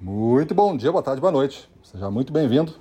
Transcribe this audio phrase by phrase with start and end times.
[0.00, 1.68] Muito bom dia, boa tarde, boa noite.
[1.82, 2.72] Seja muito bem-vindo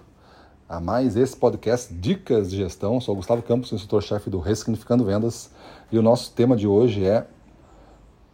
[0.69, 3.01] a mais esse podcast Dicas de Gestão.
[3.01, 5.49] Sou Gustavo Campos, instrutor-chefe do Ressignificando Vendas,
[5.91, 7.25] e o nosso tema de hoje é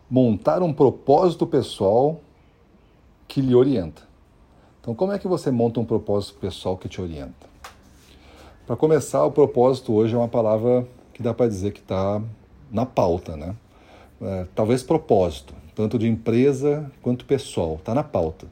[0.10, 2.20] montar um propósito pessoal
[3.26, 4.02] que lhe orienta.
[4.82, 7.48] Então, como é que você monta um propósito pessoal que te orienta?
[8.68, 12.22] Para começar, o propósito hoje é uma palavra que dá para dizer que está
[12.70, 13.56] na pauta, né?
[14.22, 18.48] É, talvez propósito, tanto de empresa quanto pessoal, está na pauta.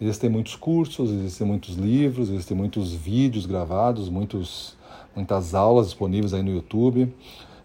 [0.00, 4.76] Existem muitos cursos, existem muitos livros, existem muitos vídeos gravados, muitos,
[5.14, 7.12] muitas aulas disponíveis aí no YouTube.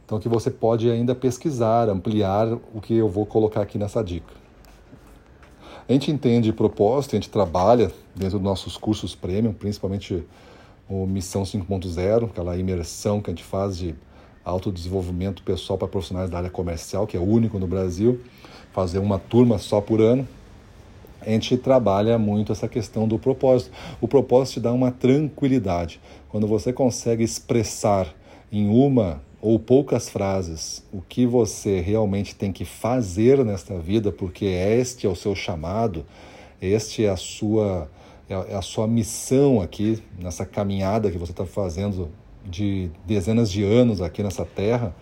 [0.05, 4.34] Então que você pode ainda pesquisar, ampliar o que eu vou colocar aqui nessa dica.
[5.88, 10.24] A gente entende propósito, a gente trabalha dentro dos nossos cursos premium, principalmente
[10.88, 13.94] o Missão 5.0, aquela imersão que a gente faz de
[14.44, 18.20] autodesenvolvimento pessoal para profissionais da área comercial, que é único no Brasil,
[18.73, 20.27] fazer uma turma só por ano
[21.22, 23.72] a gente trabalha muito essa questão do propósito.
[23.99, 26.01] O propósito te dá uma tranquilidade.
[26.29, 28.13] Quando você consegue expressar
[28.51, 34.46] em uma ou poucas frases o que você realmente tem que fazer nesta vida, porque
[34.46, 36.05] este é o seu chamado,
[36.62, 37.90] este é a sua
[38.29, 42.10] é a sua missão aqui nessa caminhada que você está fazendo
[42.46, 44.96] de dezenas de anos aqui nessa terra.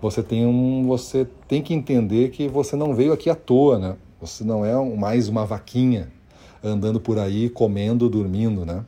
[0.00, 3.96] Você tem um, você tem que entender que você não veio aqui à toa, né?
[4.20, 6.10] Você não é mais uma vaquinha
[6.62, 8.84] andando por aí comendo, dormindo, né?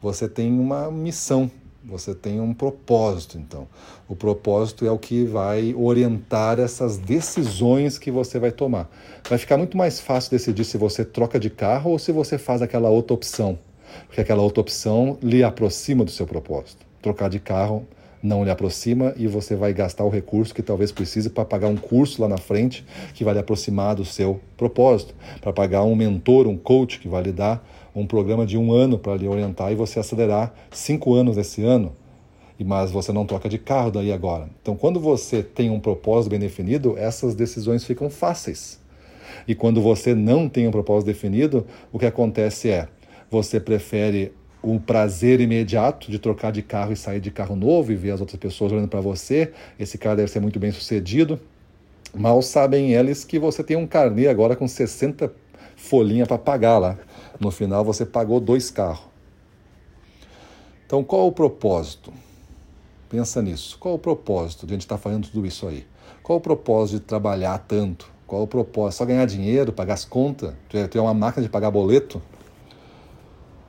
[0.00, 1.50] Você tem uma missão,
[1.84, 3.68] você tem um propósito, então.
[4.08, 8.90] O propósito é o que vai orientar essas decisões que você vai tomar.
[9.28, 12.62] Vai ficar muito mais fácil decidir se você troca de carro ou se você faz
[12.62, 13.58] aquela outra opção,
[14.06, 16.89] porque aquela outra opção lhe aproxima do seu propósito.
[17.02, 17.86] Trocar de carro
[18.22, 21.76] não lhe aproxima e você vai gastar o recurso que talvez precise para pagar um
[21.76, 22.84] curso lá na frente
[23.14, 27.22] que vai lhe aproximar do seu propósito, para pagar um mentor, um coach que vai
[27.22, 31.36] lhe dar um programa de um ano para lhe orientar e você acelerar cinco anos
[31.36, 31.92] esse ano,
[32.62, 34.48] mas você não troca de carro daí agora.
[34.60, 38.78] Então, quando você tem um propósito bem definido, essas decisões ficam fáceis.
[39.48, 42.86] E quando você não tem um propósito definido, o que acontece é
[43.30, 47.96] você prefere o prazer imediato de trocar de carro e sair de carro novo e
[47.96, 49.52] ver as outras pessoas olhando para você.
[49.78, 51.40] Esse cara deve ser muito bem sucedido.
[52.14, 55.32] Mal sabem eles que você tem um carnê agora com 60
[55.76, 56.98] folhinhas para pagar lá.
[57.38, 59.08] No final você pagou dois carros.
[60.86, 62.12] Então qual o propósito?
[63.08, 63.78] Pensa nisso.
[63.78, 65.86] Qual o propósito de a gente estar tá fazendo tudo isso aí?
[66.22, 68.10] Qual o propósito de trabalhar tanto?
[68.26, 68.98] Qual o propósito?
[68.98, 70.54] Só ganhar dinheiro, pagar as contas?
[70.68, 72.20] Ter uma máquina de pagar boleto?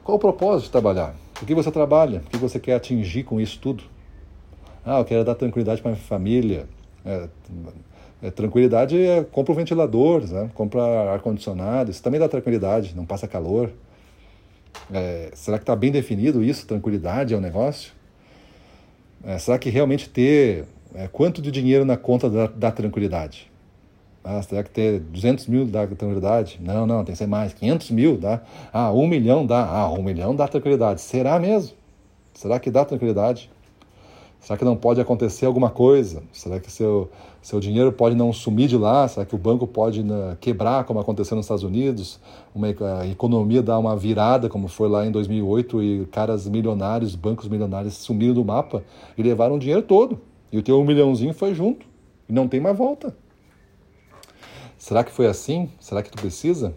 [0.04, 1.16] Qual o propósito de trabalhar?
[1.36, 2.20] Por que você trabalha?
[2.26, 3.84] O que você quer atingir com isso tudo?
[4.84, 6.68] Ah, eu quero dar tranquilidade para minha família.
[7.06, 7.30] É,
[8.24, 10.50] é, tranquilidade é compra um ventilador, né?
[10.56, 13.72] compra ar-condicionado, isso também dá tranquilidade, não passa calor.
[14.92, 16.66] É, será que está bem definido isso?
[16.66, 17.94] Tranquilidade é o negócio?
[19.24, 23.51] É, será que realmente ter é, quanto de dinheiro na conta dá, dá tranquilidade?
[24.24, 26.60] Ah, será que ter 200 mil dá tranquilidade?
[26.62, 27.54] Não, não, tem que ser mais.
[27.54, 28.42] 500 mil dá.
[28.72, 29.66] Ah, 1 milhão dá.
[29.66, 31.02] Ah, 1 milhão dá tranquilidade.
[31.02, 31.74] Será mesmo?
[32.34, 33.50] Será que dá tranquilidade?
[34.40, 36.24] Será que não pode acontecer alguma coisa?
[36.34, 37.12] Será que seu,
[37.44, 39.08] seu dinheiro pode não sumir de lá?
[39.08, 42.20] Será que o banco pode né, quebrar, como aconteceu nos Estados Unidos?
[42.54, 42.68] Uma,
[43.00, 47.94] a economia dar uma virada, como foi lá em 2008, e caras milionários, bancos milionários
[47.98, 48.84] sumiram do mapa
[49.16, 50.20] e levaram o dinheiro todo.
[50.52, 51.86] E o teu um milhãozinho foi junto.
[52.28, 53.16] E não tem mais volta.
[54.92, 55.70] Será que foi assim?
[55.80, 56.74] Será que tu precisa?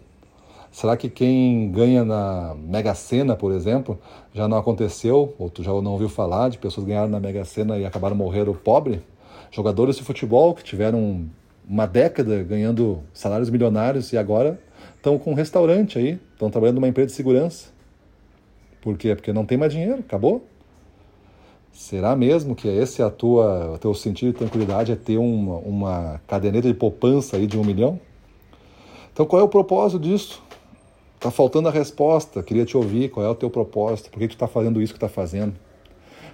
[0.71, 3.99] Será que quem ganha na Mega Sena, por exemplo,
[4.33, 7.43] já não aconteceu, ou tu já não ouviu falar de pessoas que ganharam na Mega
[7.43, 9.03] Sena e acabaram morrendo pobre?
[9.51, 11.25] Jogadores de futebol que tiveram
[11.67, 14.61] uma década ganhando salários milionários e agora
[14.95, 17.67] estão com um restaurante aí, estão trabalhando numa empresa de segurança.
[18.81, 19.13] Por quê?
[19.13, 20.47] Porque não tem mais dinheiro, acabou.
[21.75, 25.57] Será mesmo que esse é a tua, o teu sentido de tranquilidade é ter uma,
[25.57, 27.99] uma caderneta de poupança aí de um milhão?
[29.11, 30.41] Então qual é o propósito disso?
[31.15, 34.09] Está faltando a resposta, queria te ouvir, qual é o teu propósito?
[34.09, 35.53] Por que tu está fazendo isso que está fazendo?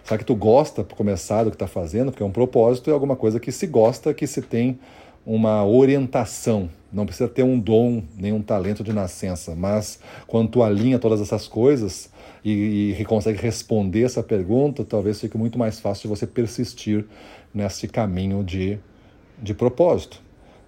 [0.04, 2.12] Será que tu gosta, por começar, do que está fazendo?
[2.12, 4.80] Porque um propósito é alguma coisa que se gosta, que se tem
[5.26, 6.70] uma orientação.
[6.92, 11.22] Não precisa ter um dom, nem um talento de nascença, mas quando tu alinha todas
[11.22, 12.12] essas coisas,
[12.44, 17.06] e, e consegue responder essa pergunta, talvez fique muito mais fácil de você persistir
[17.54, 18.80] nesse caminho de,
[19.42, 20.22] de propósito.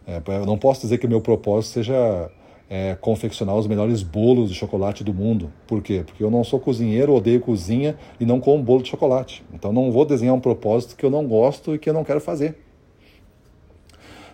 [0.05, 2.29] É, eu não posso dizer que o meu propósito seja
[2.69, 5.51] é, confeccionar os melhores bolos de chocolate do mundo.
[5.67, 6.03] Por quê?
[6.05, 9.43] Porque eu não sou cozinheiro, odeio cozinha e não como bolo de chocolate.
[9.53, 12.19] Então não vou desenhar um propósito que eu não gosto e que eu não quero
[12.19, 12.62] fazer.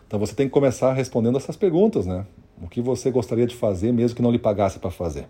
[0.10, 2.26] Então você tem que começar respondendo essas perguntas, né?
[2.60, 5.28] O que você gostaria de fazer mesmo que não lhe pagasse para fazer?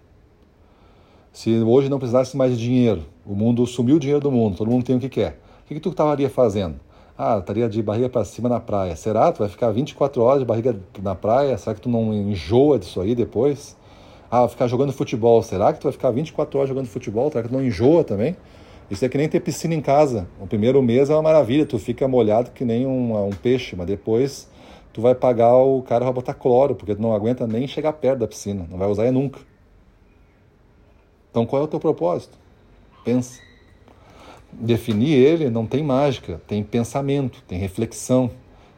[1.34, 4.72] Se hoje não precisasse mais de dinheiro, o mundo sumiu o dinheiro do mundo, todo
[4.72, 5.38] mundo tem o que quer.
[5.66, 6.80] O que, que tu estaria fazendo?
[7.18, 8.96] Ah, estaria de barriga para cima na praia.
[8.96, 9.30] Será?
[9.34, 10.74] Tu vai ficar 24 horas de barriga
[11.04, 11.58] na praia?
[11.58, 13.75] Será que tu não enjoa disso aí depois?
[14.32, 15.44] Ah, ficar jogando futebol.
[15.44, 17.30] Será que tu vai ficar 24 horas jogando futebol?
[17.30, 18.38] Será que tu não enjoa também?
[18.89, 20.27] Isso é que nem ter piscina em casa.
[20.39, 23.86] O primeiro mês é uma maravilha, tu fica molhado que nem um, um peixe, mas
[23.86, 24.50] depois
[24.91, 28.19] tu vai pagar o cara para botar cloro, porque tu não aguenta nem chegar perto
[28.19, 29.39] da piscina, não vai usar nunca.
[31.30, 32.38] Então qual é o teu propósito?
[33.06, 33.39] Pensa.
[34.51, 38.31] Definir ele não tem mágica, tem pensamento, tem reflexão.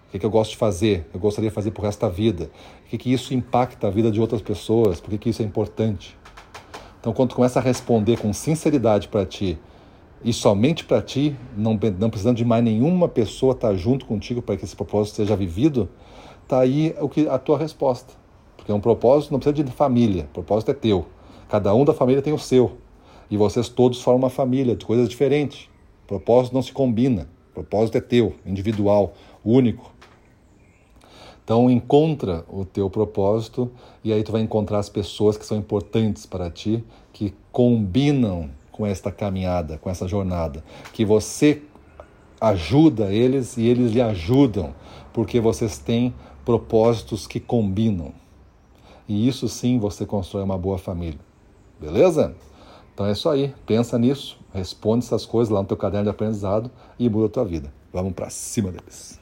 [0.08, 1.08] O que, que eu gosto de fazer?
[1.14, 2.52] Eu gostaria de fazer por resto da vida.
[2.86, 5.00] O que, que isso impacta a vida de outras pessoas?
[5.00, 6.18] Por que, que isso é importante?
[7.00, 9.58] Então, quando tu começa a responder com sinceridade para ti
[10.24, 14.42] e somente para ti, não, não precisando de mais nenhuma pessoa estar tá junto contigo
[14.42, 15.90] para que esse propósito seja vivido,
[16.48, 18.14] tá aí o que a tua resposta.
[18.56, 21.06] Porque um propósito não precisa de família, o propósito é teu.
[21.50, 22.78] Cada um da família tem o seu.
[23.30, 25.70] E vocês todos formam uma família de coisas diferentes.
[26.04, 27.28] O propósito não se combina.
[27.50, 29.14] O propósito é teu, individual,
[29.44, 29.92] único.
[31.44, 33.72] Então encontra o teu propósito
[34.04, 38.50] e aí tu vai encontrar as pessoas que são importantes para ti, que combinam
[38.82, 41.62] com esta caminhada, com essa jornada, que você
[42.40, 44.74] ajuda eles e eles lhe ajudam,
[45.14, 48.12] porque vocês têm propósitos que combinam.
[49.08, 51.20] E isso sim você constrói uma boa família.
[51.80, 52.36] Beleza?
[52.92, 53.54] Então é isso aí.
[53.68, 57.46] Pensa nisso, responde essas coisas lá no teu caderno de aprendizado e muda a tua
[57.46, 57.72] vida.
[57.94, 59.21] Vamos para cima deles.